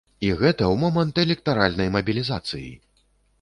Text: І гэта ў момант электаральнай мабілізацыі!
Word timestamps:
І 0.27 0.29
гэта 0.39 0.63
ў 0.67 0.79
момант 0.83 1.21
электаральнай 1.25 1.93
мабілізацыі! 1.97 2.73